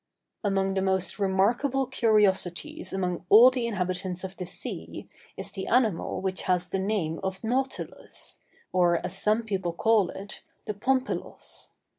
[0.43, 6.21] Among the most remarkable curiosities among all the inhabitants of the sea is the animal
[6.21, 8.39] which has the name of nautilus,
[8.73, 11.69] or, as some people call it, the pompilos.